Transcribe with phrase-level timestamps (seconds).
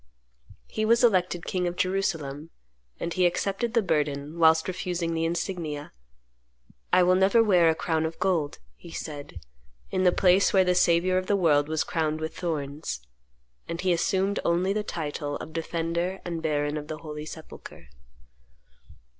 [0.65, 2.49] He was elected King of Jerusalem,
[2.99, 5.93] and he accepted the burden whilst refusing the insignia.
[6.91, 9.39] "I will never wear a crown of gold," he said,
[9.91, 13.01] "in the place where the Saviour of the world was crowned with thorns."
[13.67, 17.89] And he assumed only the title of Defender and Baron of the Holy Sepulchre.